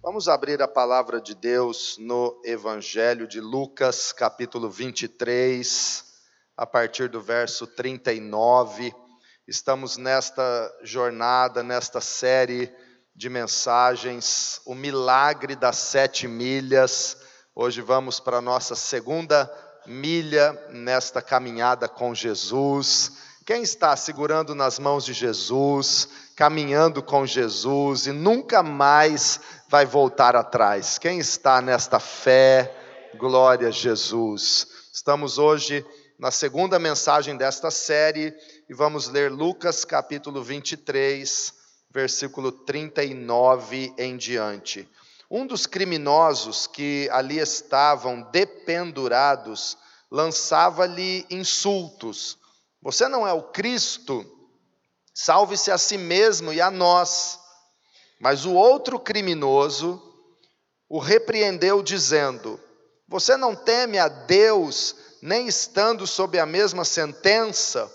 [0.00, 6.04] Vamos abrir a palavra de Deus no Evangelho de Lucas, capítulo 23,
[6.56, 8.94] a partir do verso 39.
[9.46, 12.72] Estamos nesta jornada, nesta série
[13.12, 17.16] de mensagens, o milagre das sete milhas.
[17.52, 19.52] Hoje vamos para a nossa segunda
[19.84, 23.14] milha nesta caminhada com Jesus.
[23.48, 26.06] Quem está segurando nas mãos de Jesus,
[26.36, 29.40] caminhando com Jesus e nunca mais
[29.70, 30.98] vai voltar atrás?
[30.98, 32.70] Quem está nesta fé?
[33.16, 34.66] Glória a Jesus.
[34.92, 35.82] Estamos hoje
[36.18, 38.36] na segunda mensagem desta série
[38.68, 41.54] e vamos ler Lucas capítulo 23,
[41.90, 44.86] versículo 39 em diante.
[45.30, 49.78] Um dos criminosos que ali estavam dependurados
[50.10, 52.37] lançava-lhe insultos:
[52.82, 54.24] Você não é o Cristo?
[55.14, 57.38] Salve-se a si mesmo e a nós.
[58.20, 60.02] Mas o outro criminoso
[60.88, 62.58] o repreendeu, dizendo:
[63.06, 67.92] Você não teme a Deus, nem estando sob a mesma sentença?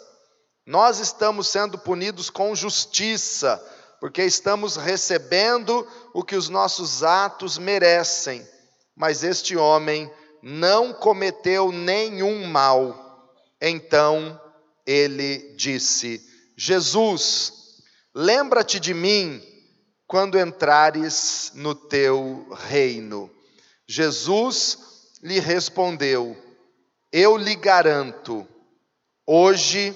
[0.65, 3.61] Nós estamos sendo punidos com justiça
[3.99, 8.45] porque estamos recebendo o que os nossos atos merecem.
[8.95, 10.11] Mas este homem
[10.41, 13.31] não cometeu nenhum mal.
[13.61, 14.39] Então
[14.85, 16.21] ele disse:
[16.55, 17.81] Jesus,
[18.13, 19.41] lembra-te de mim
[20.07, 23.31] quando entrares no teu reino.
[23.87, 24.77] Jesus
[25.21, 26.37] lhe respondeu:
[27.11, 28.47] Eu lhe garanto,
[29.25, 29.95] hoje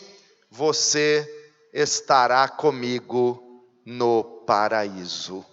[0.49, 1.25] você
[1.73, 3.43] estará comigo
[3.85, 5.45] no paraíso.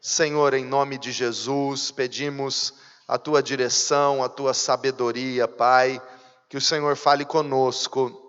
[0.00, 2.74] Senhor, em nome de Jesus, pedimos
[3.06, 6.02] a tua direção, a tua sabedoria, Pai,
[6.48, 8.21] que o Senhor fale conosco,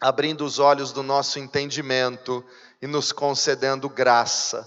[0.00, 2.44] abrindo os olhos do nosso entendimento
[2.80, 4.66] e nos concedendo graça,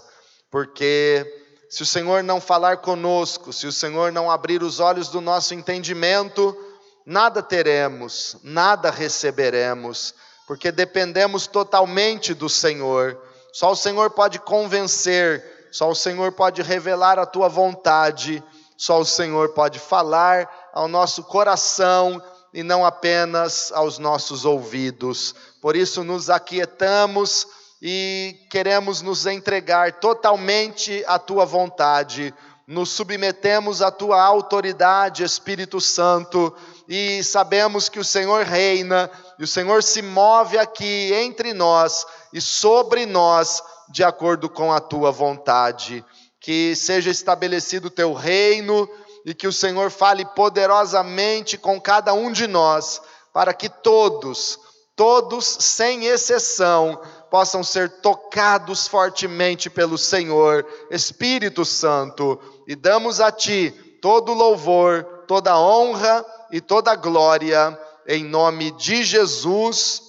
[0.50, 1.26] porque
[1.68, 5.54] se o Senhor não falar conosco, se o Senhor não abrir os olhos do nosso
[5.54, 6.56] entendimento,
[7.04, 10.14] nada teremos, nada receberemos,
[10.46, 13.20] porque dependemos totalmente do Senhor.
[13.52, 18.40] Só o Senhor pode convencer, só o Senhor pode revelar a tua vontade,
[18.76, 22.22] só o Senhor pode falar ao nosso coração
[22.54, 25.34] e não apenas aos nossos ouvidos.
[25.60, 27.48] Por isso nos aquietamos
[27.82, 32.32] e queremos nos entregar totalmente à tua vontade.
[32.66, 36.54] Nos submetemos à tua autoridade, Espírito Santo,
[36.88, 42.40] e sabemos que o Senhor reina, e o Senhor se move aqui entre nós e
[42.40, 43.60] sobre nós,
[43.90, 46.04] de acordo com a tua vontade.
[46.40, 48.88] Que seja estabelecido o teu reino
[49.24, 53.00] e que o Senhor fale poderosamente com cada um de nós,
[53.32, 54.58] para que todos,
[54.94, 63.70] todos sem exceção, possam ser tocados fortemente pelo Senhor, Espírito Santo, e damos a Ti
[64.00, 70.02] todo louvor, toda honra e toda glória, em nome de Jesus.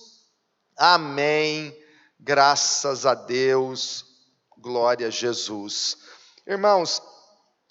[0.77, 1.73] Amém
[2.25, 4.03] Graças a Deus,
[4.57, 5.95] glória a Jesus.
[6.47, 6.99] Irmãos,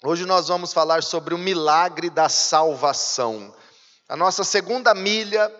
[0.05, 3.53] hoje nós vamos falar sobre o milagre da salvação.
[4.07, 5.51] A nossa segunda milha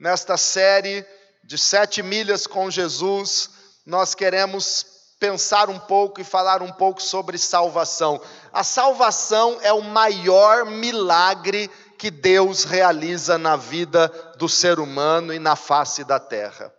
[0.00, 1.06] nesta série
[1.44, 3.50] de sete milhas com Jesus,
[3.86, 4.86] nós queremos
[5.20, 8.20] pensar um pouco e falar um pouco sobre salvação.
[8.52, 14.08] A salvação é o maior milagre que Deus realiza na vida
[14.38, 16.72] do ser humano e na face da terra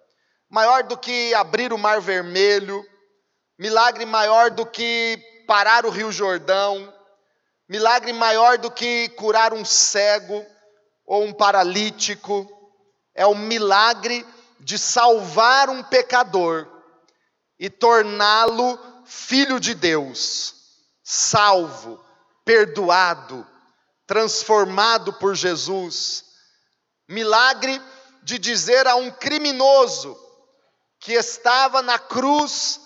[0.54, 2.86] maior do que abrir o Mar Vermelho,
[3.58, 6.93] milagre maior do que parar o Rio Jordão,
[7.74, 10.46] milagre maior do que curar um cego
[11.08, 12.48] ou um paralítico,
[13.16, 14.24] é o milagre
[14.60, 16.68] de salvar um pecador
[17.58, 20.54] e torná-lo filho de Deus,
[21.04, 22.00] salvo,
[22.46, 23.44] perdoado,
[24.06, 26.26] transformado por Jesus.
[27.10, 27.82] Milagre
[28.22, 30.16] de dizer a um criminoso
[31.00, 32.80] que estava na cruz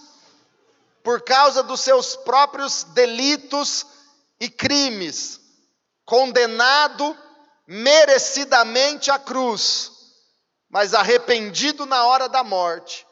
[1.03, 3.96] por causa dos seus próprios delitos
[4.39, 5.39] e crimes,
[6.05, 7.17] condenado
[7.67, 9.91] merecidamente à cruz,
[10.69, 13.05] mas arrependido na hora da morte,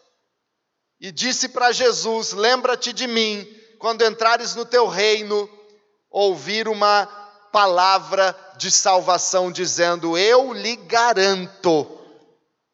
[1.00, 3.46] e disse para Jesus: Lembra-te de mim
[3.80, 5.50] quando entrares no teu reino,
[6.10, 7.06] ouvir uma
[7.52, 12.00] palavra de salvação, dizendo: Eu lhe garanto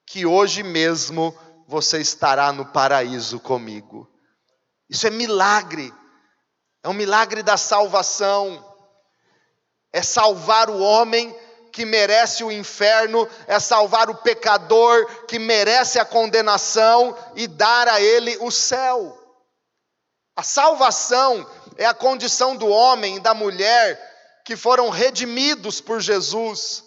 [0.06, 1.36] que hoje mesmo
[1.68, 4.10] você estará no paraíso comigo.
[4.90, 5.94] Isso é milagre,
[6.84, 8.64] é um milagre da salvação,
[9.94, 11.36] é salvar o homem
[11.72, 18.02] que merece o inferno, é salvar o pecador que merece a condenação e dar a
[18.02, 19.18] ele o céu.
[20.36, 21.48] A salvação
[21.78, 24.10] é a condição do homem e da mulher
[24.46, 26.84] que foram redimidos por Jesus,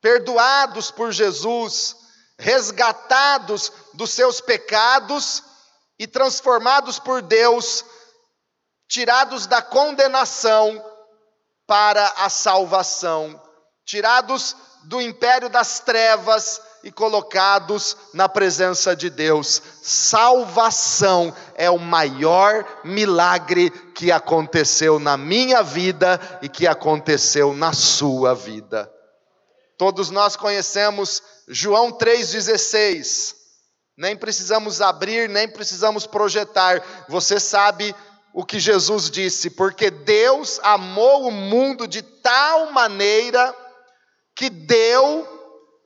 [0.00, 1.96] perdoados por Jesus,
[2.38, 5.42] resgatados dos seus pecados
[5.98, 7.84] e transformados por Deus,
[8.88, 10.82] tirados da condenação
[11.66, 13.40] para a salvação,
[13.84, 19.62] tirados do império das trevas e colocados na presença de Deus.
[19.82, 28.34] Salvação é o maior milagre que aconteceu na minha vida e que aconteceu na sua
[28.34, 28.90] vida.
[29.78, 33.34] Todos nós conhecemos João 3,16.
[33.96, 36.82] Nem precisamos abrir, nem precisamos projetar.
[37.08, 37.94] Você sabe
[38.34, 43.54] o que Jesus disse, porque Deus amou o mundo de tal maneira
[44.34, 45.24] que deu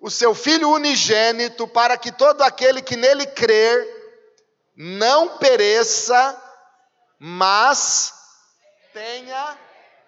[0.01, 3.87] o seu Filho unigênito para que todo aquele que nele crer
[4.75, 6.43] não pereça,
[7.19, 8.15] mas
[8.95, 9.59] tenha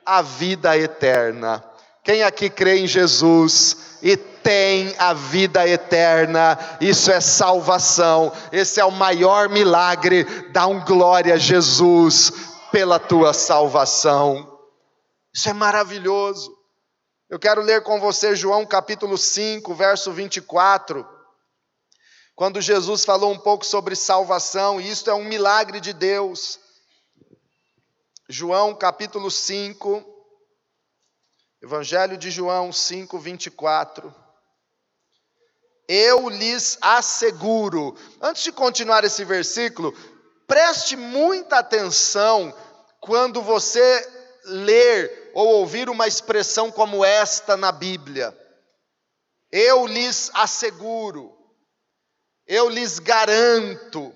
[0.06, 1.62] a vida eterna.
[2.02, 8.84] Quem aqui crê em Jesus e tem a vida eterna, isso é salvação, esse é
[8.84, 10.24] o maior milagre.
[10.50, 12.32] Dá um glória a Jesus
[12.70, 14.58] pela tua salvação.
[15.32, 16.56] Isso é maravilhoso.
[17.28, 21.06] Eu quero ler com você João capítulo 5, verso 24.
[22.34, 26.58] Quando Jesus falou um pouco sobre salvação, e isto é um milagre de Deus.
[28.28, 30.04] João capítulo 5,
[31.62, 34.14] Evangelho de João 5, 24.
[35.92, 37.96] Eu lhes asseguro.
[38.22, 39.92] Antes de continuar esse versículo,
[40.46, 42.54] preste muita atenção
[43.00, 44.08] quando você
[44.44, 48.32] ler ou ouvir uma expressão como esta na Bíblia.
[49.50, 51.36] Eu lhes asseguro,
[52.46, 54.14] eu lhes garanto.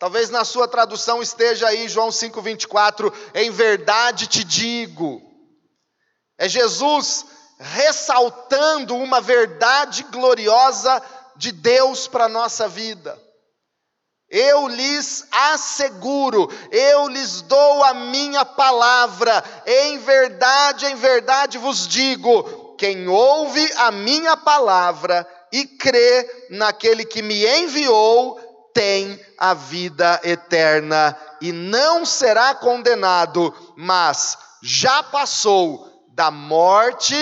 [0.00, 5.22] Talvez na sua tradução esteja aí João 5:24, em verdade te digo.
[6.36, 7.24] É Jesus
[7.62, 11.02] ressaltando uma verdade gloriosa
[11.36, 13.18] de Deus para a nossa vida.
[14.28, 22.74] Eu lhes asseguro, eu lhes dou a minha palavra, em verdade, em verdade vos digo:
[22.78, 28.40] quem ouve a minha palavra e crê naquele que me enviou,
[28.72, 37.14] tem a vida eterna e não será condenado, mas já passou da morte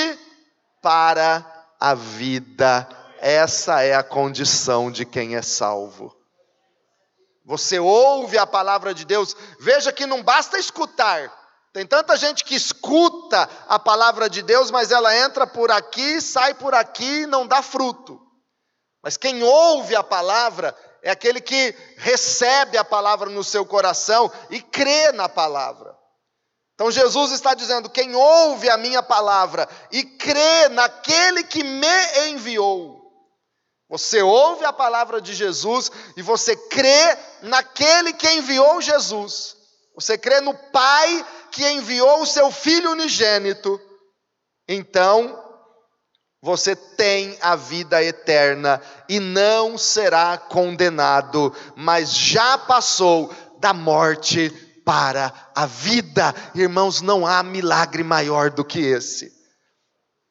[0.81, 1.45] para
[1.79, 2.89] a vida.
[3.19, 6.15] Essa é a condição de quem é salvo.
[7.45, 11.33] Você ouve a palavra de Deus, veja que não basta escutar.
[11.73, 16.55] Tem tanta gente que escuta a palavra de Deus, mas ela entra por aqui, sai
[16.55, 18.21] por aqui e não dá fruto.
[19.03, 24.61] Mas quem ouve a palavra é aquele que recebe a palavra no seu coração e
[24.61, 25.97] crê na palavra.
[26.81, 33.03] Então Jesus está dizendo: quem ouve a minha palavra e crê naquele que me enviou,
[33.87, 39.55] você ouve a palavra de Jesus e você crê naquele que enviou Jesus.
[39.95, 43.79] Você crê no Pai que enviou o seu Filho unigênito.
[44.67, 45.39] Então,
[46.41, 55.33] você tem a vida eterna e não será condenado, mas já passou da morte para
[55.55, 56.35] a vida.
[56.53, 59.33] Irmãos, não há milagre maior do que esse.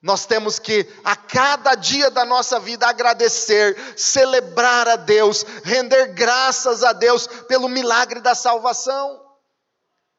[0.02, 6.84] Nós temos que, a cada dia da nossa vida, agradecer, celebrar a Deus, render graças
[6.84, 9.22] a Deus pelo milagre da salvação.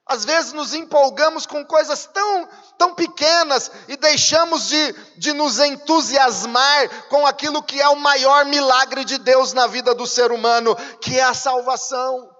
[0.07, 2.49] Às vezes nos empolgamos com coisas tão,
[2.79, 9.05] tão pequenas e deixamos de, de nos entusiasmar com aquilo que é o maior milagre
[9.05, 12.40] de Deus na vida do ser humano, que é a salvação.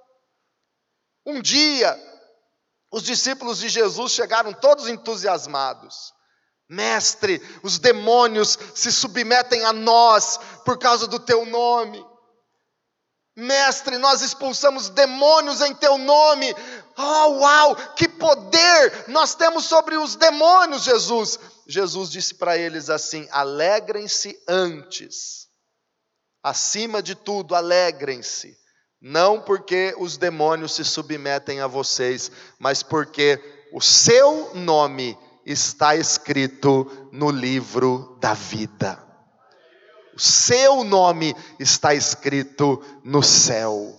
[1.27, 1.99] Um dia,
[2.91, 6.13] os discípulos de Jesus chegaram todos entusiasmados.
[6.69, 12.05] Mestre, os demônios se submetem a nós por causa do teu nome.
[13.37, 16.55] Mestre, nós expulsamos demônios em teu nome.
[16.97, 21.39] Oh, uau, que poder nós temos sobre os demônios, Jesus.
[21.67, 25.49] Jesus disse para eles assim: alegrem-se antes,
[26.43, 28.57] acima de tudo, alegrem-se,
[29.01, 33.41] não porque os demônios se submetem a vocês, mas porque
[33.73, 35.17] o seu nome
[35.47, 39.03] está escrito no livro da vida.
[40.15, 43.97] O seu nome está escrito no céu.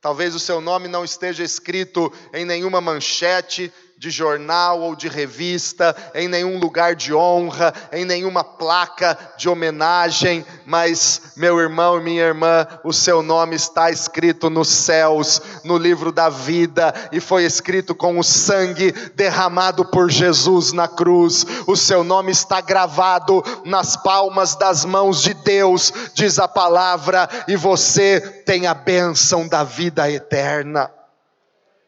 [0.00, 5.96] Talvez o seu nome não esteja escrito em nenhuma manchete, de jornal ou de revista,
[6.14, 12.22] em nenhum lugar de honra, em nenhuma placa de homenagem, mas, meu irmão e minha
[12.22, 17.94] irmã, o seu nome está escrito nos céus, no livro da vida, e foi escrito
[17.94, 21.46] com o sangue derramado por Jesus na cruz.
[21.66, 27.56] O seu nome está gravado nas palmas das mãos de Deus, diz a palavra, e
[27.56, 30.90] você tem a bênção da vida eterna.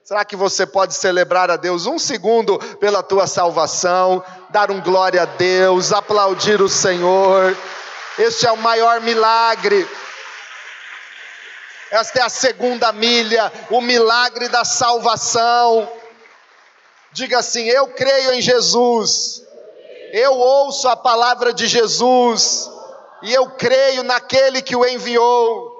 [0.08, 5.20] Será que você pode celebrar a Deus um segundo pela tua salvação, dar um glória
[5.20, 7.54] a Deus, aplaudir o Senhor?
[8.18, 9.86] Este é o maior milagre.
[11.90, 15.86] Esta é a segunda milha, o milagre da salvação.
[17.12, 19.42] Diga assim: Eu creio em Jesus,
[20.14, 22.66] eu ouço a palavra de Jesus,
[23.24, 25.70] e eu creio naquele que o enviou.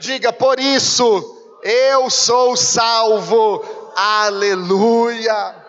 [0.00, 3.62] Diga, por isso, eu sou salvo,
[3.96, 5.64] aleluia.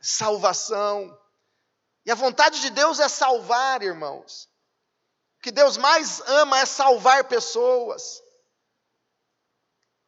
[0.00, 1.16] Salvação.
[2.06, 4.48] E a vontade de Deus é salvar, irmãos.
[5.38, 8.22] O que Deus mais ama é salvar pessoas.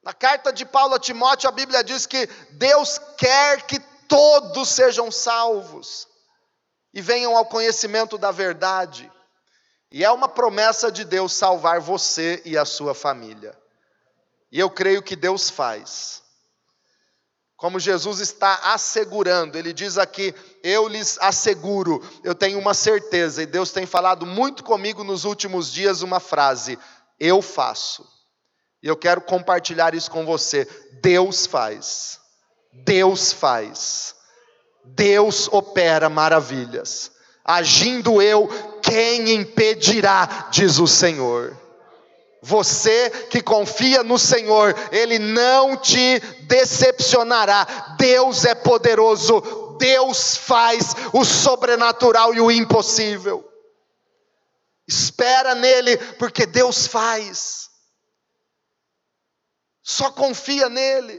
[0.03, 3.79] Na carta de Paulo a Timóteo, a Bíblia diz que Deus quer que
[4.09, 6.09] todos sejam salvos
[6.93, 9.11] e venham ao conhecimento da verdade.
[9.91, 13.59] E é uma promessa de Deus salvar você e a sua família.
[14.55, 16.23] E eu creio que Deus faz.
[17.57, 20.33] Como Jesus está assegurando, ele diz aqui:
[20.63, 25.73] Eu lhes asseguro, eu tenho uma certeza, e Deus tem falado muito comigo nos últimos
[25.73, 26.79] dias uma frase:
[27.19, 28.09] Eu faço.
[28.81, 30.69] E eu quero compartilhar isso com você.
[31.03, 32.21] Deus faz.
[32.85, 34.15] Deus faz.
[34.85, 37.11] Deus opera maravilhas.
[37.45, 38.49] Agindo eu,
[38.81, 41.64] quem impedirá, diz o Senhor.
[42.47, 47.65] Você que confia no Senhor, Ele não te decepcionará.
[47.99, 53.51] Deus é poderoso, Deus faz o sobrenatural e o impossível.
[54.87, 57.71] Espera nele, porque Deus faz.
[59.83, 61.19] Só confia nele.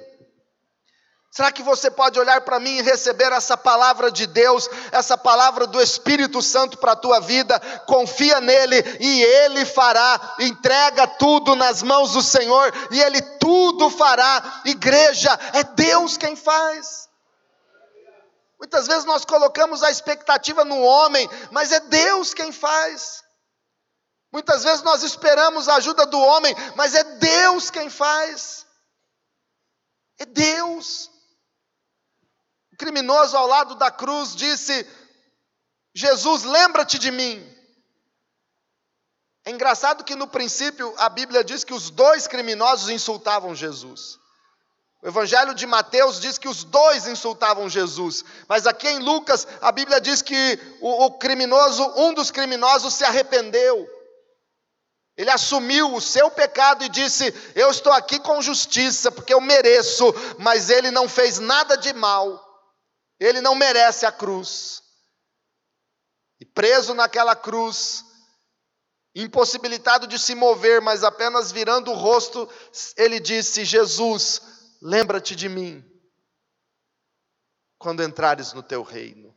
[1.35, 5.67] Será que você pode olhar para mim e receber essa palavra de Deus, essa palavra
[5.67, 7.59] do Espírito Santo para a tua vida?
[7.85, 10.37] Confia nele e ele fará.
[10.39, 14.61] Entrega tudo nas mãos do Senhor e ele tudo fará.
[14.63, 17.09] Igreja, é Deus quem faz.
[18.57, 23.21] Muitas vezes nós colocamos a expectativa no homem, mas é Deus quem faz.
[24.31, 28.65] Muitas vezes nós esperamos a ajuda do homem, mas é Deus quem faz.
[30.17, 31.13] É Deus.
[32.75, 34.85] O criminoso ao lado da cruz disse:
[35.95, 37.41] Jesus, lembra-te de mim.
[39.45, 44.19] É engraçado que no princípio a Bíblia diz que os dois criminosos insultavam Jesus.
[45.01, 49.71] O Evangelho de Mateus diz que os dois insultavam Jesus, mas aqui em Lucas a
[49.71, 53.87] Bíblia diz que o, o criminoso, um dos criminosos se arrependeu.
[55.15, 60.13] Ele assumiu o seu pecado e disse: Eu estou aqui com justiça, porque eu mereço,
[60.37, 62.44] mas ele não fez nada de mal.
[63.19, 64.83] Ele não merece a cruz.
[66.39, 68.03] E preso naquela cruz,
[69.15, 72.49] impossibilitado de se mover, mas apenas virando o rosto,
[72.97, 74.41] ele disse: Jesus,
[74.81, 75.83] lembra-te de mim
[77.77, 79.35] quando entrares no teu reino.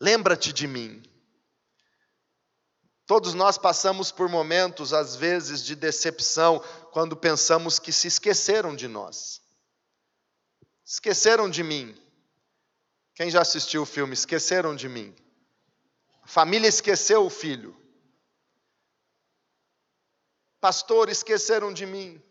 [0.00, 1.02] Lembra-te de mim.
[3.06, 6.60] Todos nós passamos por momentos, às vezes, de decepção,
[6.92, 9.42] quando pensamos que se esqueceram de nós.
[10.84, 11.96] Esqueceram de mim.
[13.20, 15.14] Quem já assistiu o filme Esqueceram de Mim?
[16.22, 17.76] A família esqueceu o filho.
[20.58, 22.22] Pastor, esqueceram de mim.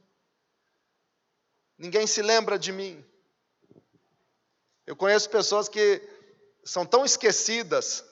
[1.78, 3.06] Ninguém se lembra de mim.
[4.88, 6.02] Eu conheço pessoas que
[6.64, 8.04] são tão esquecidas.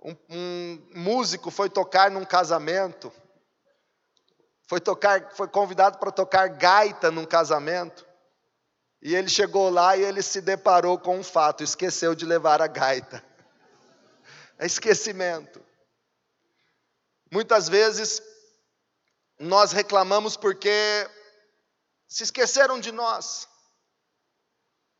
[0.00, 3.12] Um, um músico foi tocar num casamento,
[4.68, 8.06] foi tocar, foi convidado para tocar gaita num casamento.
[9.02, 12.68] E ele chegou lá e ele se deparou com um fato: esqueceu de levar a
[12.68, 13.22] gaita.
[14.56, 15.60] É esquecimento.
[17.30, 18.22] Muitas vezes
[19.40, 21.08] nós reclamamos porque
[22.06, 23.48] se esqueceram de nós.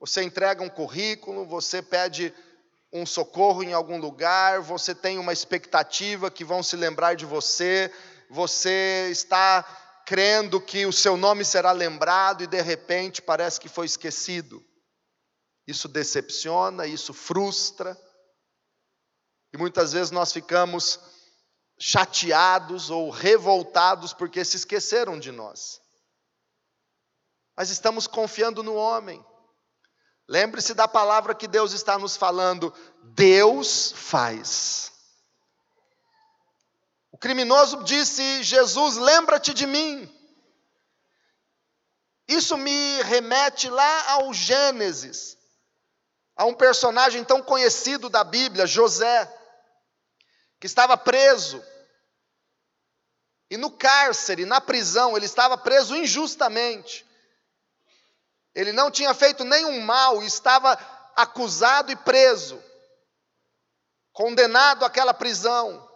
[0.00, 2.34] Você entrega um currículo, você pede
[2.92, 7.92] um socorro em algum lugar, você tem uma expectativa que vão se lembrar de você,
[8.28, 9.64] você está
[10.06, 14.64] crendo que o seu nome será lembrado e de repente parece que foi esquecido.
[15.66, 17.98] Isso decepciona, isso frustra.
[19.52, 20.98] E muitas vezes nós ficamos
[21.78, 25.80] chateados ou revoltados porque se esqueceram de nós.
[27.56, 29.24] Mas estamos confiando no homem.
[30.28, 32.72] Lembre-se da palavra que Deus está nos falando:
[33.14, 34.91] Deus faz.
[37.22, 40.12] Criminoso disse: Jesus, lembra-te de mim.
[42.26, 45.38] Isso me remete lá ao Gênesis,
[46.34, 49.32] a um personagem tão conhecido da Bíblia, José,
[50.58, 51.62] que estava preso.
[53.48, 57.06] E no cárcere, na prisão, ele estava preso injustamente.
[58.52, 60.76] Ele não tinha feito nenhum mal, estava
[61.14, 62.60] acusado e preso,
[64.12, 65.91] condenado àquela prisão.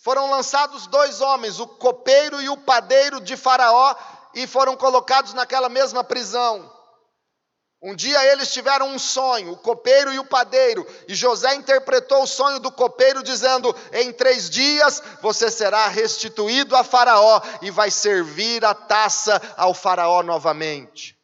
[0.00, 3.94] Foram lançados dois homens, o copeiro e o padeiro de Faraó,
[4.34, 6.72] e foram colocados naquela mesma prisão.
[7.80, 12.26] Um dia eles tiveram um sonho, o copeiro e o padeiro, e José interpretou o
[12.26, 18.64] sonho do copeiro, dizendo: Em três dias você será restituído a Faraó e vai servir
[18.64, 21.16] a taça ao Faraó novamente.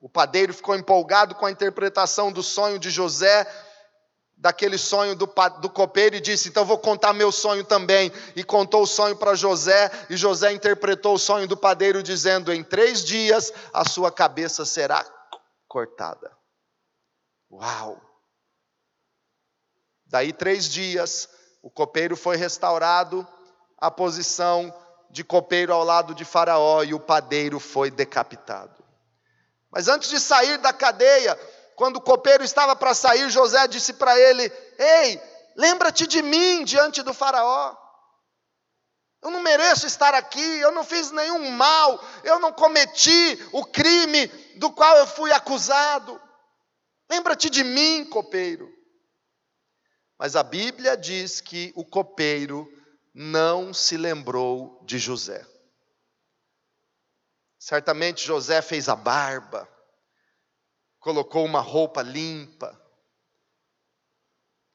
[0.00, 3.46] O padeiro ficou empolgado com a interpretação do sonho de José,
[4.40, 5.30] daquele sonho do,
[5.60, 8.10] do copeiro, e disse: Então vou contar meu sonho também.
[8.34, 12.64] E contou o sonho para José, e José interpretou o sonho do padeiro, dizendo: Em
[12.64, 15.04] três dias a sua cabeça será
[15.68, 16.32] cortada.
[17.52, 18.00] Uau!
[20.06, 21.28] Daí três dias,
[21.62, 23.26] o copeiro foi restaurado
[23.78, 24.74] à posição
[25.10, 28.80] de copeiro ao lado de Faraó e o padeiro foi decapitado.
[29.70, 31.38] Mas antes de sair da cadeia,
[31.80, 35.18] quando o copeiro estava para sair, José disse para ele: Ei,
[35.56, 37.74] lembra-te de mim diante do Faraó.
[39.22, 44.26] Eu não mereço estar aqui, eu não fiz nenhum mal, eu não cometi o crime
[44.58, 46.20] do qual eu fui acusado.
[47.08, 48.70] Lembra-te de mim, copeiro.
[50.18, 52.70] Mas a Bíblia diz que o copeiro
[53.14, 55.46] não se lembrou de José.
[57.58, 59.66] Certamente José fez a barba,
[61.00, 62.80] colocou uma roupa limpa,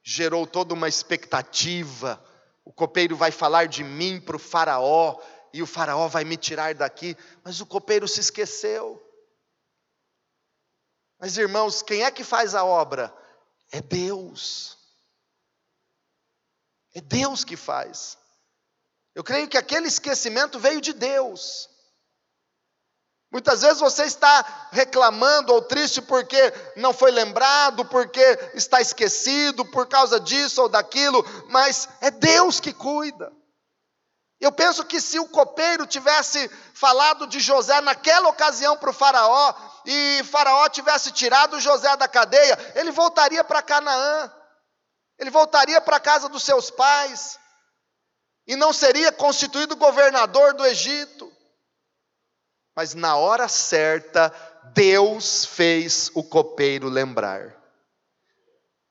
[0.02, 2.22] gerou toda uma expectativa
[2.66, 6.74] o copeiro vai falar de mim para o Faraó, e o Faraó vai me tirar
[6.74, 7.16] daqui.
[7.44, 9.00] Mas o copeiro se esqueceu.
[11.16, 13.16] Mas irmãos, quem é que faz a obra?
[13.70, 14.76] É Deus.
[16.92, 18.18] É Deus que faz.
[19.14, 21.70] Eu creio que aquele esquecimento veio de Deus.
[23.36, 26.38] Muitas vezes você está reclamando ou triste porque
[26.74, 28.22] não foi lembrado, porque
[28.54, 33.30] está esquecido por causa disso ou daquilo, mas é Deus que cuida.
[34.40, 39.52] Eu penso que se o copeiro tivesse falado de José naquela ocasião para o Faraó,
[39.84, 44.32] e Faraó tivesse tirado José da cadeia, ele voltaria para Canaã,
[45.18, 47.38] ele voltaria para a casa dos seus pais,
[48.46, 51.35] e não seria constituído governador do Egito.
[52.76, 54.30] Mas na hora certa,
[54.74, 57.65] Deus fez o copeiro lembrar.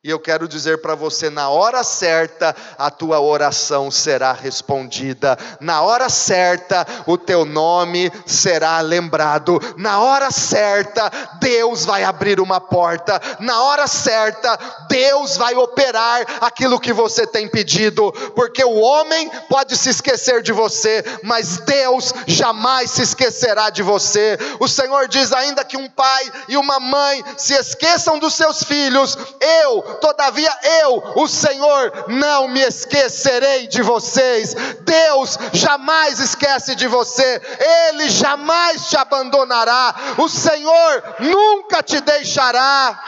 [0.05, 5.81] E eu quero dizer para você: na hora certa, a tua oração será respondida, na
[5.81, 13.19] hora certa, o teu nome será lembrado, na hora certa, Deus vai abrir uma porta,
[13.39, 14.55] na hora certa,
[14.87, 20.51] Deus vai operar aquilo que você tem pedido, porque o homem pode se esquecer de
[20.51, 24.37] você, mas Deus jamais se esquecerá de você.
[24.59, 29.17] O Senhor diz ainda que um pai e uma mãe se esqueçam dos seus filhos,
[29.41, 34.53] eu todavia eu, o Senhor, não me esquecerei de vocês.
[34.81, 37.41] Deus jamais esquece de você,
[37.89, 43.03] Ele jamais te abandonará, o Senhor nunca te deixará.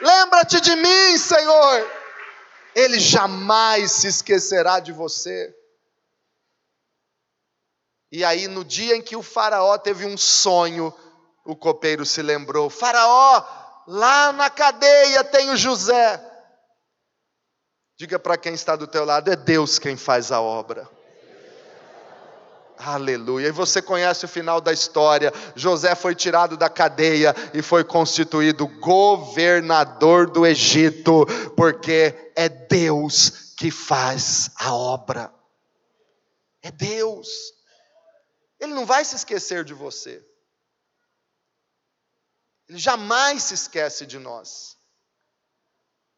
[0.00, 1.90] Lembra-te de mim, Senhor.
[2.74, 5.54] Ele jamais se esquecerá de você.
[8.10, 10.94] E aí, no dia em que o Faraó teve um sonho,
[11.44, 13.44] o copeiro se lembrou: Faraó,
[13.90, 16.22] Lá na cadeia tem o José.
[17.96, 20.86] Diga para quem está do teu lado, é Deus quem faz a obra.
[22.76, 23.48] Aleluia.
[23.48, 25.32] E você conhece o final da história.
[25.56, 31.24] José foi tirado da cadeia e foi constituído governador do Egito,
[31.56, 35.32] porque é Deus que faz a obra.
[36.60, 37.26] É Deus.
[38.60, 40.27] Ele não vai se esquecer de você.
[42.68, 44.76] Ele jamais se esquece de nós.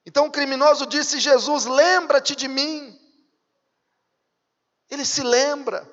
[0.04, 2.98] Então o criminoso disse: Jesus, lembra-te de mim.
[4.88, 5.88] Ele se lembra.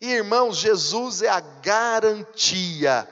[0.00, 3.08] E irmãos, Jesus é a garantia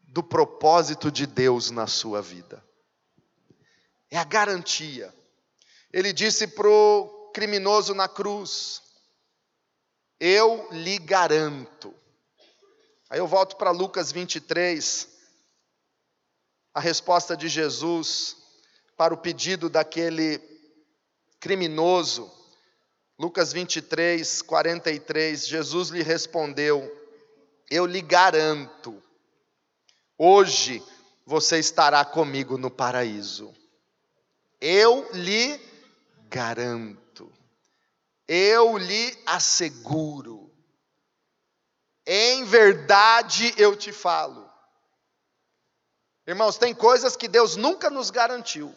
[0.00, 2.64] do propósito de Deus na sua vida.
[4.10, 5.14] É a garantia.
[5.92, 8.82] Ele disse para o criminoso na cruz:
[10.18, 11.94] Eu lhe garanto
[13.08, 15.08] Aí eu volto para Lucas 23,
[16.76, 18.36] a resposta de Jesus
[18.98, 20.38] para o pedido daquele
[21.40, 22.30] criminoso.
[23.18, 26.86] Lucas 23, 43, Jesus lhe respondeu:
[27.70, 29.02] Eu lhe garanto,
[30.18, 30.82] hoje
[31.24, 33.54] você estará comigo no paraíso.
[34.60, 35.58] Eu lhe
[36.28, 37.32] garanto,
[38.28, 40.52] eu lhe asseguro,
[42.04, 44.45] em verdade eu te falo.
[46.26, 48.74] Irmãos, tem coisas que Deus nunca nos garantiu.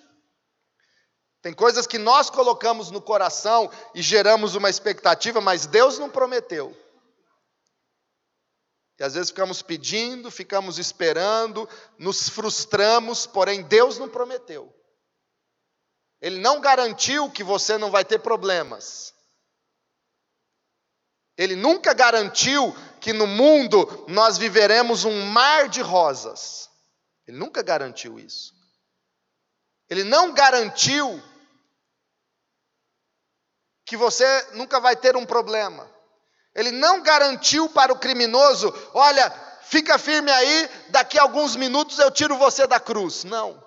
[1.41, 6.77] Tem coisas que nós colocamos no coração e geramos uma expectativa, mas Deus não prometeu.
[8.99, 14.73] E às vezes ficamos pedindo, ficamos esperando, nos frustramos, porém Deus não prometeu.
[16.21, 19.13] Ele não garantiu que você não vai ter problemas.
[21.37, 26.68] Ele nunca garantiu que no mundo nós viveremos um mar de rosas.
[27.29, 28.55] Ele nunca garantiu isso.
[29.87, 31.21] Ele não garantiu
[33.85, 35.87] que você nunca vai ter um problema.
[36.55, 39.29] Ele não garantiu para o criminoso: olha,
[39.61, 43.23] fica firme aí, daqui a alguns minutos eu tiro você da cruz.
[43.23, 43.63] Não.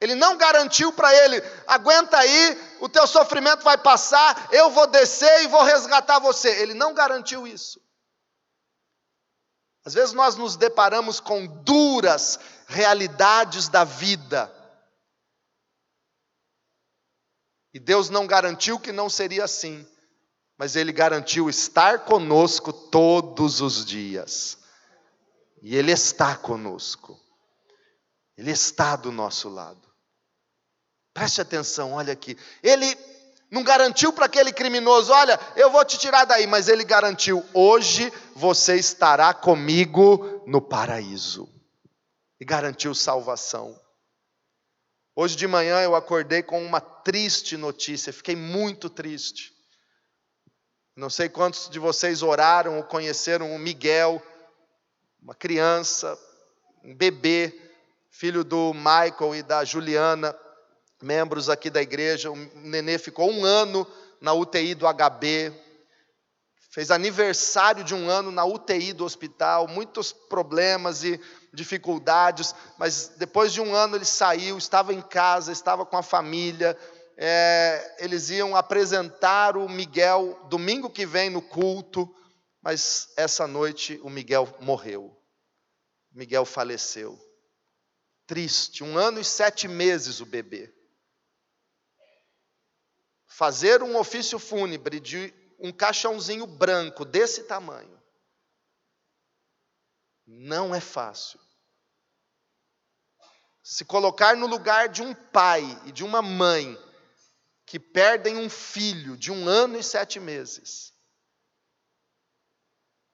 [0.00, 5.42] Ele não garantiu para ele: aguenta aí, o teu sofrimento vai passar, eu vou descer
[5.42, 6.48] e vou resgatar você.
[6.48, 7.85] Ele não garantiu isso.
[9.86, 14.52] Às vezes nós nos deparamos com duras realidades da vida.
[17.72, 19.86] E Deus não garantiu que não seria assim,
[20.58, 24.58] mas Ele garantiu estar conosco todos os dias.
[25.62, 27.16] E Ele está conosco.
[28.36, 29.86] Ele está do nosso lado.
[31.14, 32.36] Preste atenção, olha aqui.
[32.60, 32.92] Ele
[33.50, 38.12] não garantiu para aquele criminoso: olha, eu vou te tirar daí, mas ele garantiu: hoje
[38.34, 41.48] você estará comigo no paraíso.
[42.38, 43.80] E garantiu salvação.
[45.14, 49.54] Hoje de manhã eu acordei com uma triste notícia, fiquei muito triste.
[50.94, 54.22] Não sei quantos de vocês oraram ou conheceram o Miguel,
[55.22, 56.18] uma criança,
[56.84, 57.54] um bebê,
[58.10, 60.36] filho do Michael e da Juliana,
[61.06, 62.30] membros aqui da igreja.
[62.30, 63.86] O nenê ficou um ano
[64.20, 65.52] na UTI do HB,
[66.70, 71.20] fez aniversário de um ano na UTI do hospital, muitos problemas e
[71.54, 76.76] dificuldades, mas depois de um ano ele saiu, estava em casa, estava com a família.
[77.16, 82.12] É, eles iam apresentar o Miguel domingo que vem no culto,
[82.60, 85.16] mas essa noite o Miguel morreu.
[86.12, 87.18] Miguel faleceu.
[88.26, 90.75] Triste, um ano e sete meses o bebê.
[93.36, 98.02] Fazer um ofício fúnebre de um caixãozinho branco desse tamanho
[100.26, 101.38] não é fácil
[103.62, 106.82] se colocar no lugar de um pai e de uma mãe
[107.66, 110.94] que perdem um filho de um ano e sete meses.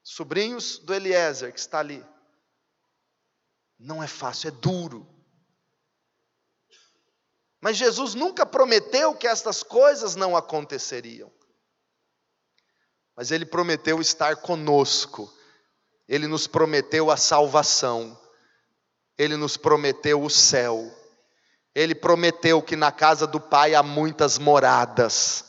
[0.04, 2.06] Sobrinhos do Eliezer, que está ali.
[3.76, 5.11] Não é fácil, é duro.
[7.62, 11.30] Mas Jesus nunca prometeu que estas coisas não aconteceriam.
[13.16, 15.32] Mas Ele prometeu estar conosco,
[16.08, 18.18] Ele nos prometeu a salvação.
[19.16, 20.92] Ele nos prometeu o céu.
[21.72, 25.44] Ele prometeu que na casa do Pai há muitas moradas.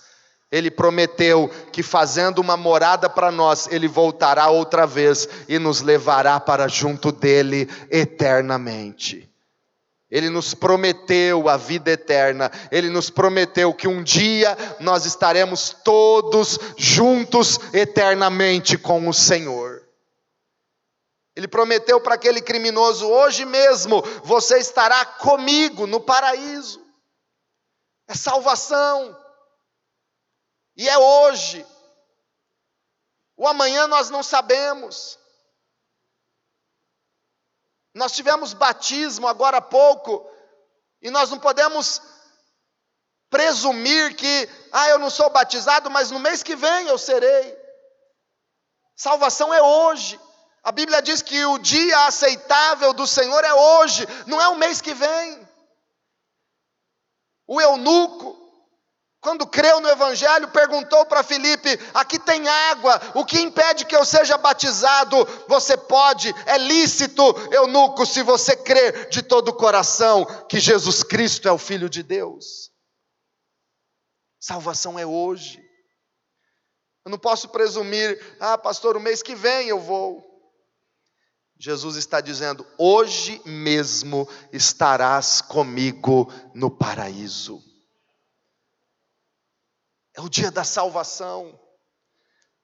[0.52, 6.40] Ele prometeu que fazendo uma morada para nós, Ele voltará outra vez e nos levará
[6.40, 9.33] para junto dele eternamente.
[10.14, 16.60] Ele nos prometeu a vida eterna, Ele nos prometeu que um dia nós estaremos todos
[16.78, 19.82] juntos eternamente com o Senhor.
[21.36, 26.80] Ele prometeu para aquele criminoso: hoje mesmo você estará comigo no paraíso.
[28.08, 29.20] É salvação.
[30.78, 31.66] E é hoje.
[33.36, 35.18] O amanhã nós não sabemos.
[37.94, 40.30] Nós tivemos batismo agora há pouco,
[41.02, 42.02] e nós não podemos
[43.30, 47.58] presumir que, ah, eu não sou batizado, mas no mês que vem eu serei.
[48.96, 50.20] Salvação é hoje.
[50.64, 54.80] A Bíblia diz que o dia aceitável do Senhor é hoje, não é o mês
[54.82, 55.50] que vem.
[57.46, 58.43] O eunuco,
[59.24, 64.04] quando creu no Evangelho, perguntou para Filipe: aqui tem água, o que impede que eu
[64.04, 65.26] seja batizado?
[65.48, 71.48] Você pode, é lícito, eunuco, se você crer de todo o coração que Jesus Cristo
[71.48, 72.70] é o Filho de Deus.
[74.40, 75.64] Salvação é hoje.
[77.06, 80.22] Eu não posso presumir, ah, pastor, o mês que vem eu vou.
[81.58, 87.64] Jesus está dizendo: hoje mesmo estarás comigo no paraíso.
[90.16, 91.60] É o dia da salvação,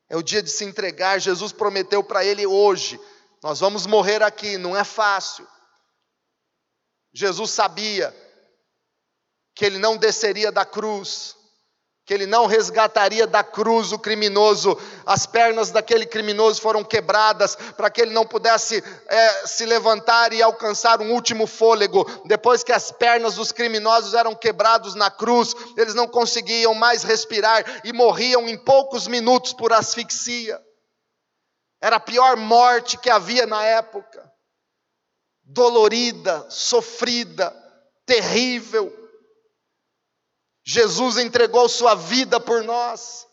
[0.07, 1.19] é o dia de se entregar.
[1.19, 2.99] Jesus prometeu para ele hoje:
[3.41, 5.47] nós vamos morrer aqui, não é fácil.
[7.13, 8.15] Jesus sabia
[9.55, 11.35] que ele não desceria da cruz,
[12.09, 17.87] que ele não resgataria da cruz o criminoso, as pernas daquele criminoso foram quebradas para
[17.87, 22.03] que ele não pudesse é, se levantar e alcançar um último fôlego.
[22.25, 27.63] Depois que as pernas dos criminosos eram quebrados na cruz, eles não conseguiam mais respirar
[27.83, 30.59] e morriam em poucos minutos por asfixia.
[31.79, 34.33] Era a pior morte que havia na época.
[35.43, 37.55] Dolorida, sofrida,
[38.03, 38.98] terrível.
[40.71, 43.27] Jesus entregou sua vida por nós.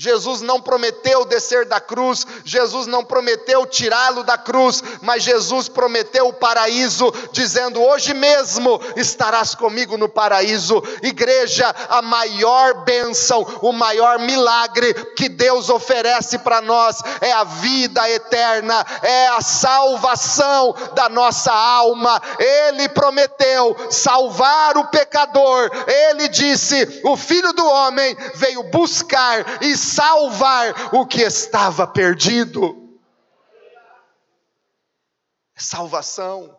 [0.00, 6.28] Jesus não prometeu descer da cruz, Jesus não prometeu tirá-lo da cruz, mas Jesus prometeu
[6.28, 10.82] o paraíso, dizendo: Hoje mesmo estarás comigo no paraíso.
[11.02, 18.08] Igreja, a maior bênção, o maior milagre que Deus oferece para nós é a vida
[18.08, 22.22] eterna, é a salvação da nossa alma.
[22.38, 30.94] Ele prometeu salvar o pecador, ele disse: O filho do homem veio buscar e salvar
[30.94, 32.98] o que estava perdido.
[35.56, 36.56] É salvação.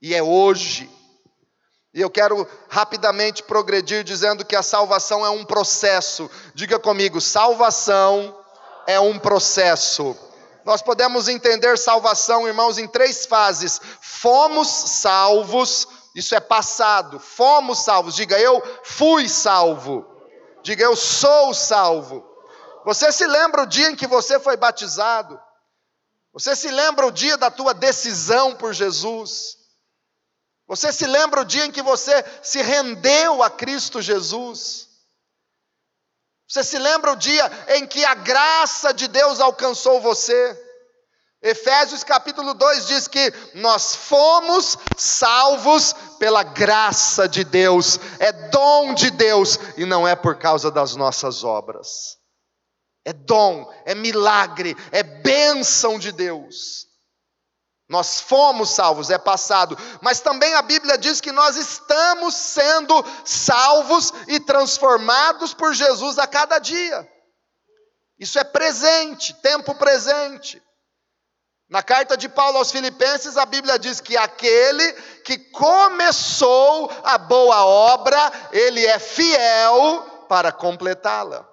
[0.00, 0.90] E é hoje.
[1.94, 6.30] E eu quero rapidamente progredir dizendo que a salvação é um processo.
[6.54, 8.38] Diga comigo, salvação
[8.86, 10.16] é um processo.
[10.64, 13.80] Nós podemos entender salvação, irmãos, em três fases.
[14.00, 17.18] Fomos salvos, isso é passado.
[17.18, 18.14] Fomos salvos.
[18.14, 20.11] Diga eu fui salvo.
[20.62, 22.28] Diga, eu sou salvo.
[22.84, 25.40] Você se lembra o dia em que você foi batizado?
[26.32, 29.58] Você se lembra o dia da tua decisão por Jesus?
[30.66, 34.88] Você se lembra o dia em que você se rendeu a Cristo Jesus?
[36.48, 40.61] Você se lembra o dia em que a graça de Deus alcançou você?
[41.42, 49.10] Efésios capítulo 2 diz que nós fomos salvos pela graça de Deus, é dom de
[49.10, 52.16] Deus e não é por causa das nossas obras.
[53.04, 56.86] É dom, é milagre, é bênção de Deus.
[57.88, 64.12] Nós fomos salvos, é passado, mas também a Bíblia diz que nós estamos sendo salvos
[64.28, 67.06] e transformados por Jesus a cada dia.
[68.16, 70.62] Isso é presente, tempo presente.
[71.72, 74.92] Na carta de Paulo aos Filipenses, a Bíblia diz que aquele
[75.24, 81.48] que começou a boa obra, ele é fiel para completá-la.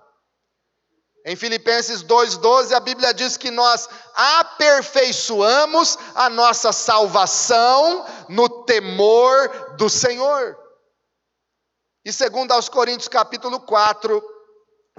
[1.26, 9.90] Em Filipenses 2,12, a Bíblia diz que nós aperfeiçoamos a nossa salvação no temor do
[9.90, 10.58] Senhor.
[12.04, 14.22] E segundo aos Coríntios capítulo 4,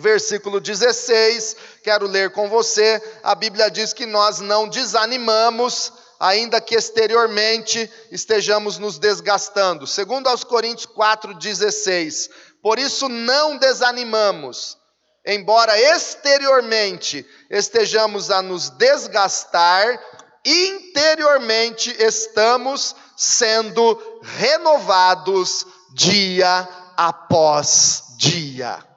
[0.00, 3.00] versículo 16, quero ler com você.
[3.22, 9.86] A Bíblia diz que nós não desanimamos, ainda que exteriormente estejamos nos desgastando.
[9.86, 12.28] Segundo aos Coríntios 4:16.
[12.62, 14.76] Por isso não desanimamos,
[15.24, 19.98] embora exteriormente estejamos a nos desgastar,
[20.44, 28.89] interiormente estamos sendo renovados dia após dia.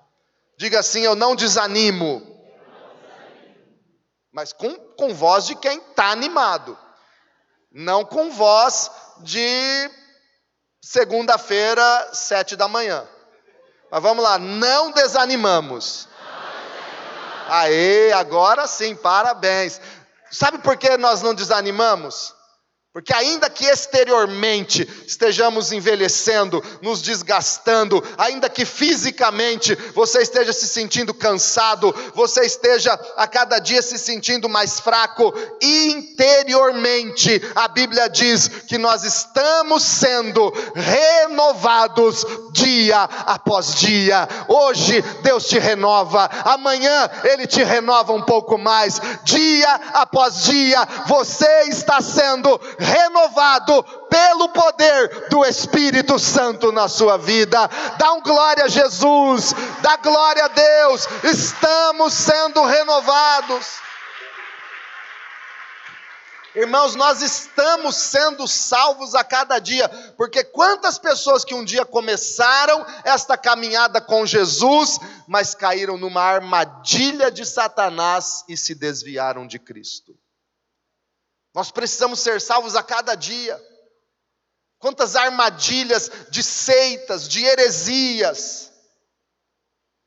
[0.64, 2.26] Diga assim: Eu não desanimo.
[4.32, 6.78] Mas com, com voz de quem está animado.
[7.70, 9.92] Não com voz de
[10.82, 13.06] segunda-feira, sete da manhã.
[13.92, 16.08] Mas vamos lá, não desanimamos.
[17.50, 19.82] Aê, agora sim, parabéns.
[20.32, 22.34] Sabe por que nós não desanimamos?
[22.94, 31.12] Porque, ainda que exteriormente estejamos envelhecendo, nos desgastando, ainda que fisicamente você esteja se sentindo
[31.12, 38.78] cansado, você esteja a cada dia se sentindo mais fraco, interiormente a Bíblia diz que
[38.78, 44.30] nós estamos sendo renovados dia após dia.
[44.48, 51.70] Hoje Deus te renova, amanhã Ele te renova um pouco mais, dia após dia você
[51.70, 52.83] está sendo renovado
[54.10, 57.68] pelo poder do Espírito Santo na sua vida.
[57.98, 61.08] Dá um glória a Jesus, dá glória a Deus.
[61.24, 63.84] Estamos sendo renovados.
[66.56, 72.86] Irmãos, nós estamos sendo salvos a cada dia, porque quantas pessoas que um dia começaram
[73.04, 80.16] esta caminhada com Jesus, mas caíram numa armadilha de Satanás e se desviaram de Cristo.
[81.54, 83.62] Nós precisamos ser salvos a cada dia.
[84.80, 88.74] Quantas armadilhas de seitas, de heresias,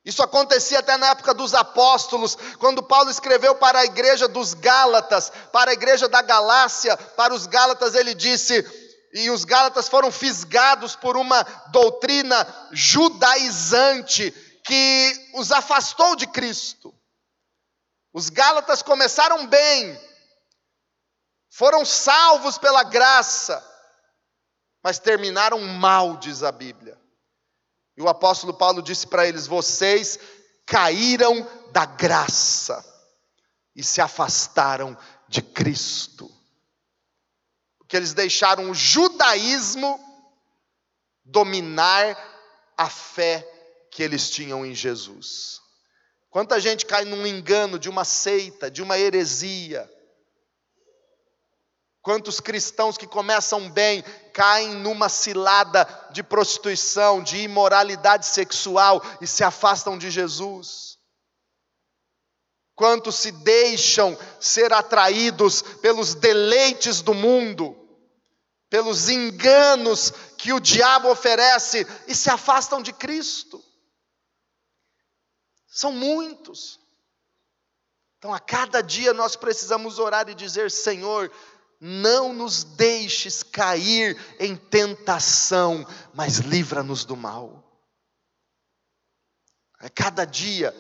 [0.06, 5.32] isso acontecia até na época dos apóstolos, quando Paulo escreveu para a igreja dos Gálatas,
[5.50, 8.64] para a igreja da Galácia, para os Gálatas ele disse:
[9.12, 14.30] e os Gálatas foram fisgados por uma doutrina judaizante
[14.62, 16.94] que os afastou de Cristo.
[18.12, 20.00] Os Gálatas começaram bem,
[21.56, 23.64] foram salvos pela graça,
[24.82, 27.00] mas terminaram mal, diz a Bíblia.
[27.96, 30.18] E o apóstolo Paulo disse para eles: Vocês
[30.66, 32.84] caíram da graça
[33.74, 34.94] e se afastaram
[35.28, 36.30] de Cristo.
[37.78, 39.98] Porque eles deixaram o judaísmo
[41.24, 42.18] dominar
[42.76, 43.42] a fé
[43.90, 45.62] que eles tinham em Jesus.
[46.28, 49.90] Quanta gente cai num engano de uma seita, de uma heresia,
[52.06, 54.00] Quantos cristãos que começam bem
[54.32, 61.00] caem numa cilada de prostituição, de imoralidade sexual e se afastam de Jesus?
[62.76, 67.76] Quantos se deixam ser atraídos pelos deleites do mundo,
[68.70, 73.60] pelos enganos que o diabo oferece e se afastam de Cristo?
[75.66, 76.78] São muitos.
[78.18, 81.32] Então, a cada dia nós precisamos orar e dizer: Senhor,
[81.80, 87.62] não nos deixes cair em tentação, mas livra-nos do mal.
[89.78, 90.74] A cada dia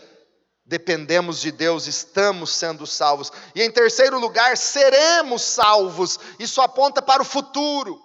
[0.64, 3.30] dependemos de Deus, estamos sendo salvos.
[3.54, 6.18] E em terceiro lugar, seremos salvos.
[6.38, 8.00] Isso aponta para o futuro,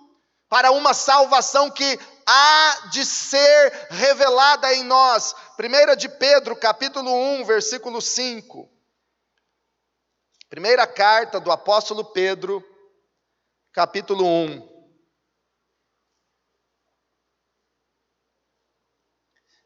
[0.48, 5.34] para uma salvação que há de ser revelada em nós.
[5.60, 8.70] 1 de Pedro, capítulo 1, versículo 5.
[10.50, 12.64] Primeira carta do apóstolo Pedro,
[13.74, 14.70] capítulo 1.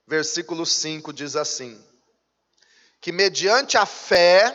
[0.07, 1.83] Versículo 5 diz assim:
[3.01, 4.53] Que mediante a fé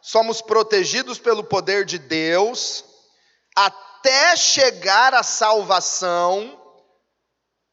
[0.00, 2.84] somos protegidos pelo poder de Deus
[3.54, 6.58] até chegar à salvação,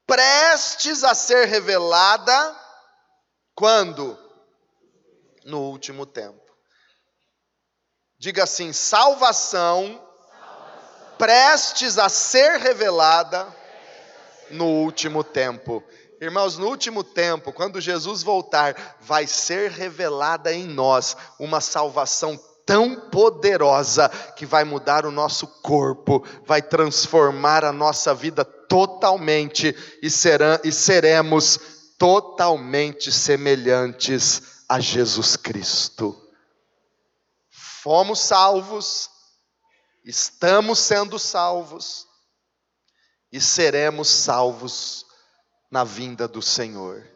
[0.06, 2.62] prestes a ser revelada,
[3.56, 4.20] quando?
[5.46, 6.42] No último tempo.
[8.18, 10.03] Diga assim: salvação
[11.18, 13.48] prestes a ser revelada
[14.50, 15.84] no último tempo.
[16.22, 22.96] Irmãos, no último tempo, quando Jesus voltar, vai ser revelada em nós uma salvação tão
[23.10, 30.60] poderosa que vai mudar o nosso corpo, vai transformar a nossa vida totalmente e, serão,
[30.64, 31.60] e seremos
[31.98, 36.18] totalmente semelhantes a Jesus Cristo.
[37.50, 39.10] Fomos salvos,
[40.04, 42.08] estamos sendo salvos
[43.32, 45.06] e seremos salvos
[45.72, 47.08] na vinda do Senhor.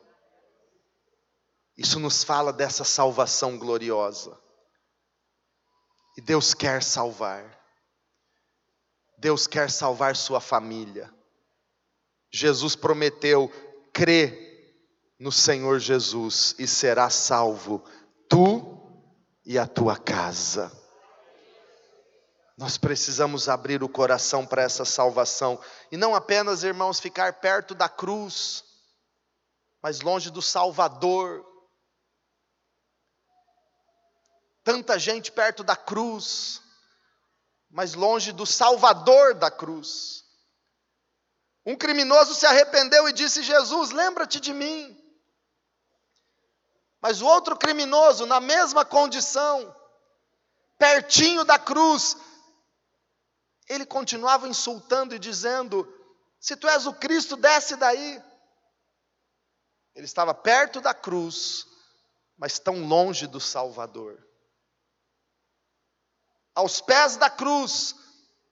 [1.78, 4.38] Isso nos fala dessa salvação gloriosa.
[6.18, 7.56] E Deus quer salvar.
[9.18, 11.14] Deus quer salvar sua família.
[12.32, 13.52] Jesus prometeu:
[13.94, 14.48] crê
[15.20, 17.84] no Senhor Jesus e será salvo,
[18.28, 18.80] tu
[19.46, 20.72] e a tua casa.
[22.58, 27.88] Nós precisamos abrir o coração para essa salvação e não apenas, irmãos, ficar perto da
[27.88, 28.64] cruz,
[29.80, 31.46] mas longe do Salvador.
[34.64, 36.60] Tanta gente perto da cruz,
[37.70, 40.26] mas longe do Salvador da cruz.
[41.64, 44.98] Um criminoso se arrependeu e disse: Jesus, lembra-te de mim.
[47.00, 49.76] Mas o outro criminoso, na mesma condição,
[50.80, 52.18] pertinho da cruz,
[53.68, 55.88] ele continuava insultando e dizendo:
[56.40, 58.22] Se tu és o Cristo, desce daí.
[59.94, 61.66] Ele estava perto da cruz,
[62.38, 64.26] mas tão longe do Salvador.
[66.54, 67.96] Aos pés da cruz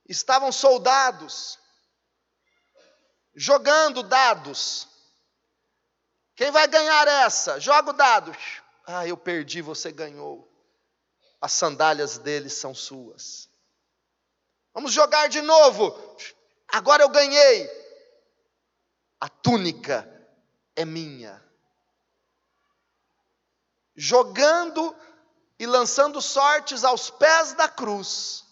[0.08, 1.60] estavam soldados,
[3.36, 4.88] jogando dados.
[6.36, 7.60] Quem vai ganhar essa?
[7.60, 8.36] Joga o dado.
[8.86, 10.52] Ah, eu perdi, você ganhou.
[11.40, 13.50] As sandálias dele são suas.
[14.76, 15.98] Vamos jogar de novo.
[16.68, 17.68] Agora eu ganhei.
[19.20, 20.08] A túnica
[20.76, 21.44] é minha.
[23.96, 24.96] Jogando
[25.58, 28.44] e lançando sortes aos pés da cruz,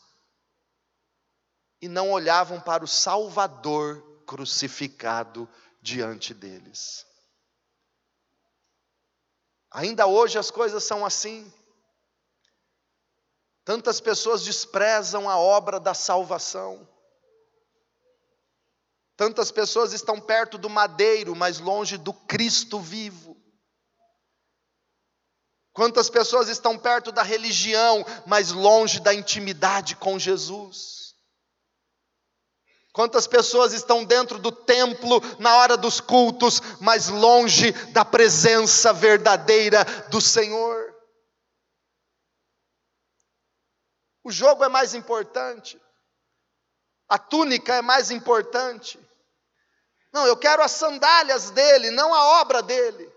[1.82, 5.50] e não olhavam para o Salvador crucificado
[5.82, 7.06] diante deles.
[9.70, 11.52] Ainda hoje as coisas são assim.
[13.66, 16.88] Tantas pessoas desprezam a obra da salvação.
[19.16, 23.38] Tantas pessoas estão perto do madeiro, mas longe do Cristo vivo.
[25.72, 31.16] Quantas pessoas estão perto da religião, mas longe da intimidade com Jesus?
[32.92, 39.84] Quantas pessoas estão dentro do templo na hora dos cultos, mas longe da presença verdadeira
[40.10, 40.93] do Senhor?
[44.24, 45.80] O jogo é mais importante,
[47.10, 49.00] a túnica é mais importante.
[50.12, 53.12] Não, eu quero as sandálias dele, não a obra dele.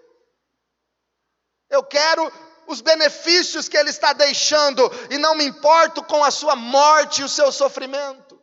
[1.68, 2.32] Eu quero
[2.66, 7.24] os benefícios que ele está deixando e não me importo com a sua morte e
[7.24, 8.40] o seu sofrimento.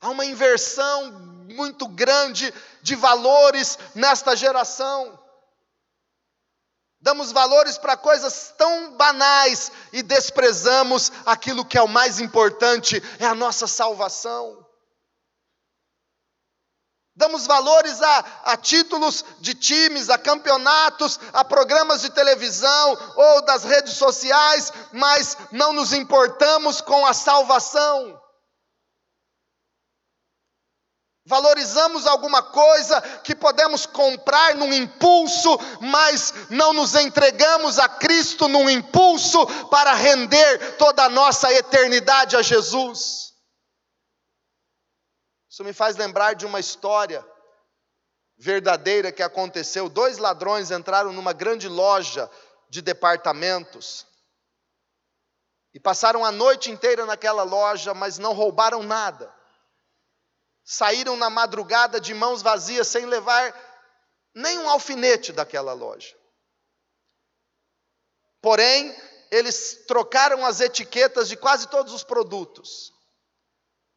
[0.00, 1.10] Há uma inversão
[1.48, 5.17] muito grande de valores nesta geração.
[7.00, 13.26] Damos valores para coisas tão banais e desprezamos aquilo que é o mais importante, é
[13.26, 14.66] a nossa salvação.
[17.14, 23.64] Damos valores a, a, títulos de times, a campeonatos, a programas de televisão ou das
[23.64, 28.20] redes sociais, mas não nos importamos com a salvação.
[31.28, 38.68] Valorizamos alguma coisa que podemos comprar num impulso, mas não nos entregamos a Cristo num
[38.68, 43.34] impulso para render toda a nossa eternidade a Jesus.
[45.50, 47.22] Isso me faz lembrar de uma história
[48.38, 49.90] verdadeira que aconteceu.
[49.90, 52.30] Dois ladrões entraram numa grande loja
[52.70, 54.06] de departamentos
[55.74, 59.36] e passaram a noite inteira naquela loja, mas não roubaram nada.
[60.70, 63.54] Saíram na madrugada de mãos vazias, sem levar
[64.34, 66.14] nem um alfinete daquela loja.
[68.42, 68.94] Porém,
[69.30, 72.92] eles trocaram as etiquetas de quase todos os produtos,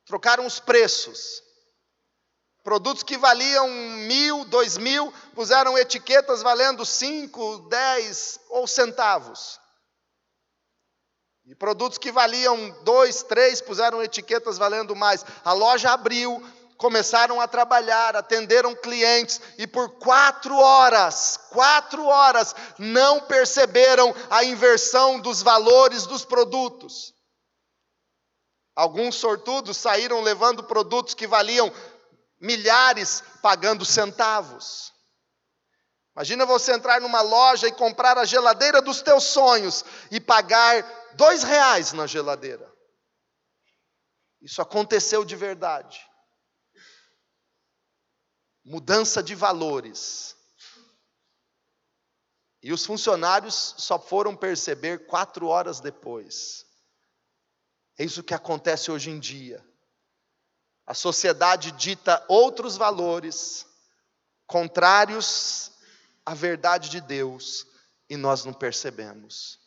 [0.05, 1.43] trocaram os preços,
[2.63, 9.59] Produtos que valiam mil, dois mil, puseram etiquetas valendo cinco, dez ou centavos.
[11.43, 15.25] E produtos que valiam dois, três, puseram etiquetas valendo mais.
[15.43, 16.39] A loja abriu,
[16.81, 25.19] começaram a trabalhar, atenderam clientes e por quatro horas, quatro horas, não perceberam a inversão
[25.19, 27.13] dos valores dos produtos.
[28.75, 31.71] Alguns sortudos saíram levando produtos que valiam
[32.39, 34.91] milhares pagando centavos.
[36.15, 41.43] Imagina você entrar numa loja e comprar a geladeira dos teus sonhos e pagar dois
[41.43, 42.67] reais na geladeira.
[44.41, 46.10] Isso aconteceu de verdade.
[48.63, 50.35] Mudança de valores.
[52.61, 56.65] E os funcionários só foram perceber quatro horas depois.
[57.97, 59.65] É isso que acontece hoje em dia.
[60.85, 63.65] A sociedade dita outros valores
[64.45, 65.71] contrários
[66.25, 67.65] à verdade de Deus
[68.09, 69.59] e nós não percebemos.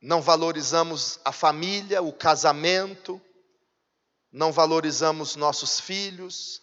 [0.00, 3.22] Não valorizamos a família, o casamento,
[4.32, 6.62] não valorizamos nossos filhos,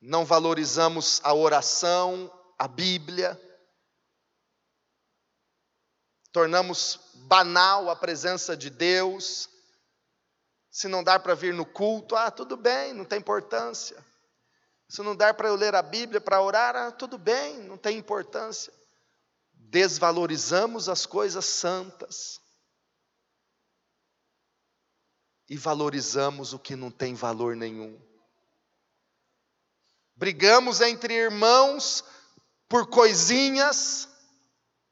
[0.00, 3.40] não valorizamos a oração, a Bíblia,
[6.32, 6.98] tornamos
[7.28, 9.48] banal a presença de Deus,
[10.70, 14.04] se não dar para vir no culto, ah, tudo bem, não tem importância.
[14.88, 17.96] Se não der para eu ler a Bíblia para orar, ah, tudo bem, não tem
[17.96, 18.72] importância.
[19.52, 22.43] Desvalorizamos as coisas santas
[25.48, 28.00] e valorizamos o que não tem valor nenhum.
[30.16, 32.04] Brigamos entre irmãos
[32.68, 34.08] por coisinhas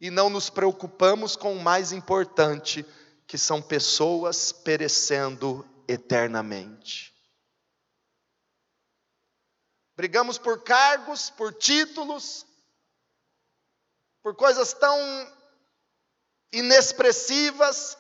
[0.01, 2.85] e não nos preocupamos com o mais importante,
[3.27, 7.15] que são pessoas perecendo eternamente.
[9.97, 12.45] Brigamos por cargos, por títulos,
[14.23, 14.99] por coisas tão
[16.53, 17.97] inexpressivas,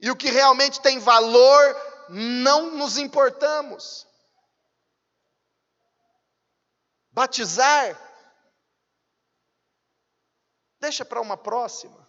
[0.00, 1.76] e o que realmente tem valor,
[2.08, 4.06] não nos importamos.
[7.12, 8.00] Batizar,
[10.80, 12.08] deixa para uma próxima.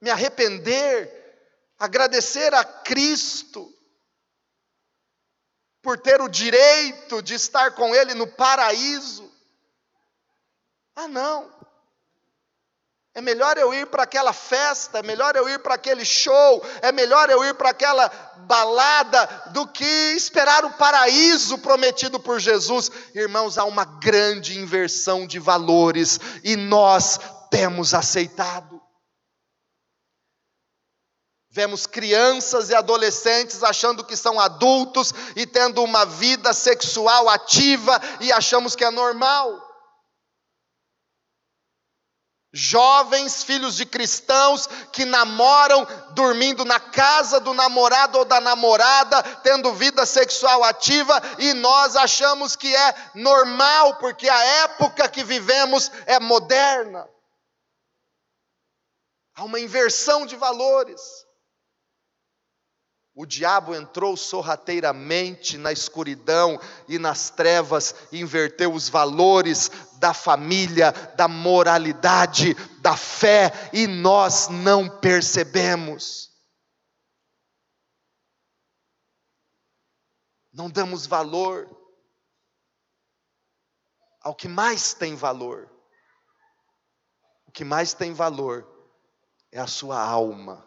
[0.00, 1.10] Me arrepender,
[1.78, 3.72] agradecer a Cristo
[5.82, 9.32] por ter o direito de estar com Ele no paraíso.
[10.94, 11.55] Ah, não.
[13.16, 16.92] É melhor eu ir para aquela festa, é melhor eu ir para aquele show, é
[16.92, 18.10] melhor eu ir para aquela
[18.40, 22.90] balada do que esperar o paraíso prometido por Jesus.
[23.14, 27.18] Irmãos, há uma grande inversão de valores e nós
[27.50, 28.82] temos aceitado.
[31.50, 38.30] Vemos crianças e adolescentes achando que são adultos e tendo uma vida sexual ativa e
[38.30, 39.65] achamos que é normal
[42.56, 49.74] jovens, filhos de cristãos que namoram, dormindo na casa do namorado ou da namorada, tendo
[49.74, 56.18] vida sexual ativa, e nós achamos que é normal, porque a época que vivemos é
[56.18, 57.06] moderna.
[59.34, 61.26] Há uma inversão de valores.
[63.18, 71.26] O diabo entrou sorrateiramente na escuridão e nas trevas, inverteu os valores da família, da
[71.28, 76.30] moralidade, da fé, e nós não percebemos.
[80.52, 81.68] Não damos valor
[84.22, 85.70] ao que mais tem valor.
[87.46, 88.66] O que mais tem valor
[89.52, 90.66] é a sua alma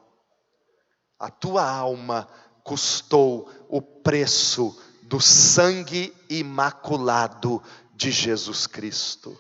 [1.20, 2.28] a tua alma
[2.64, 7.62] custou o preço do sangue imaculado
[8.00, 9.38] de Jesus Cristo.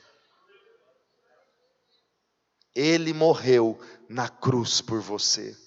[2.75, 3.79] Ele morreu
[4.09, 5.57] na cruz por você.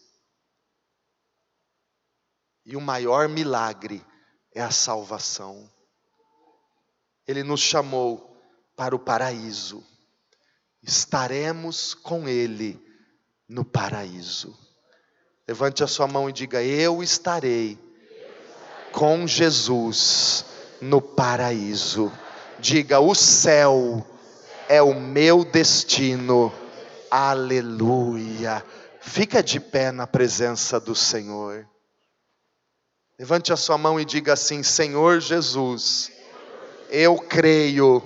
[2.67, 4.05] E o maior milagre
[4.55, 5.73] é a salvação.
[7.27, 8.37] Ele nos chamou
[8.77, 9.83] para o paraíso.
[10.83, 12.79] Estaremos com Ele
[13.49, 14.55] no paraíso.
[15.49, 17.79] Levante a sua mão e diga: Eu estarei
[18.93, 20.45] com Jesus
[20.83, 22.13] no paraíso.
[22.63, 24.03] Diga: O céu
[24.69, 26.51] é o meu destino.
[27.11, 28.65] Aleluia.
[29.03, 31.69] Fica de pé na presença do Senhor.
[33.19, 36.11] Levante a sua mão e diga assim: Senhor Jesus,
[36.89, 38.03] eu creio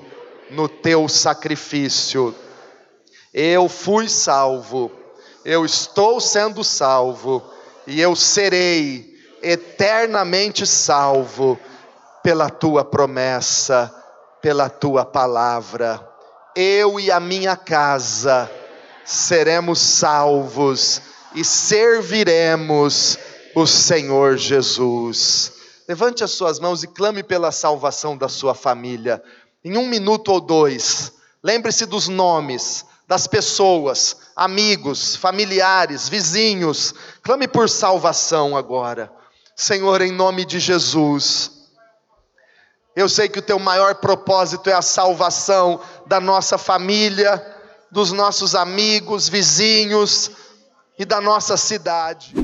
[0.51, 2.35] no teu sacrifício.
[3.33, 4.91] Eu fui salvo
[5.47, 7.41] eu estou sendo salvo
[7.87, 11.57] e eu serei eternamente salvo
[12.21, 13.95] pela tua promessa,
[14.47, 16.09] pela tua palavra.
[16.55, 18.49] Eu e a minha casa
[19.05, 21.03] seremos salvos
[21.35, 23.19] e serviremos
[23.57, 25.53] o Senhor Jesus.
[25.89, 29.21] Levante as suas mãos e clame pela salvação da sua família.
[29.65, 31.11] Em um minuto ou dois,
[31.43, 36.95] lembre-se dos nomes das pessoas, amigos, familiares, vizinhos.
[37.21, 39.11] Clame por salvação agora.
[39.57, 41.56] Senhor, em nome de Jesus.
[42.97, 47.45] Eu sei que o teu maior propósito é a salvação da nossa família,
[47.91, 50.31] dos nossos amigos, vizinhos
[50.99, 52.35] e da nossa cidade.